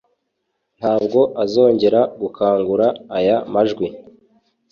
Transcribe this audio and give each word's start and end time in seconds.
ntabwo 0.79 1.19
azongera 1.43 2.01
gukangura 2.21 2.87
aya 3.17 3.37
majwi 3.53 3.87